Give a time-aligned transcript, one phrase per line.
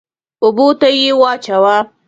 [0.43, 1.75] اوبو ته يې واچوه.